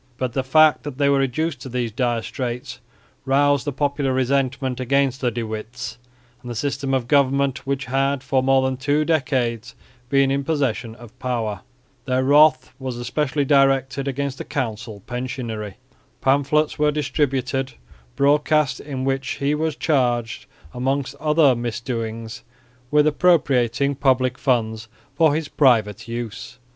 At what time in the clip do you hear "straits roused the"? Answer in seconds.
2.23-3.71